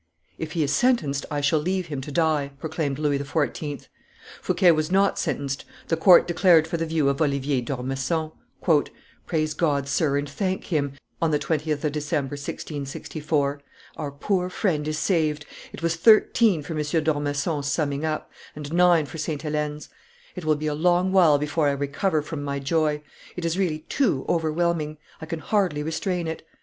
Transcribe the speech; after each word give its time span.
"If 0.39 0.53
he 0.53 0.63
is 0.63 0.73
sentenced, 0.73 1.27
I 1.29 1.41
shall 1.41 1.59
leave 1.59 1.85
him 1.85 2.01
to 2.01 2.11
die," 2.11 2.53
proclaimed 2.59 2.97
Louis 2.97 3.19
XIV. 3.19 3.87
Fouquet 4.41 4.71
was 4.71 4.89
not 4.91 5.19
sentenced; 5.19 5.63
the 5.89 5.95
court 5.95 6.27
declared 6.27 6.65
for 6.67 6.77
the 6.77 6.87
view 6.87 7.07
of 7.07 7.21
Oliver 7.21 7.61
d'Ormesson. 7.61 8.31
"Praise 9.27 9.53
God, 9.53 9.87
sir, 9.87 10.17
and 10.17 10.27
thank 10.27 10.63
Him," 10.73 10.93
wrote 11.21 11.29
Madame 11.29 11.29
de 11.29 11.29
Sevigne, 11.29 11.29
on 11.29 11.29
the 11.29 11.37
20th 11.77 11.83
of 11.83 11.91
December, 11.91 12.33
1664, 12.33 13.61
"our 13.95 14.11
poor 14.11 14.49
friend 14.49 14.87
is 14.87 14.97
saved; 14.97 15.45
it 15.71 15.83
was 15.83 15.95
thirteen 15.97 16.63
for 16.63 16.73
M. 16.73 16.79
d'Ormesson's 16.81 17.67
summing 17.71 18.03
up, 18.03 18.31
and 18.55 18.73
nine 18.73 19.05
for 19.05 19.19
Sainte 19.19 19.43
He1ene's. 19.43 19.89
It 20.35 20.45
will 20.45 20.55
be 20.55 20.65
a 20.65 20.73
long 20.73 21.11
while 21.11 21.37
before 21.37 21.67
I 21.67 21.73
recover 21.73 22.23
from 22.23 22.41
my 22.43 22.57
joy; 22.57 23.03
it 23.35 23.45
is 23.45 23.55
really 23.55 23.85
too 23.87 24.25
overwhelming; 24.27 24.97
I 25.21 25.27
can 25.27 25.37
hardly 25.37 25.83
restrain 25.83 26.25
it. 26.25 26.41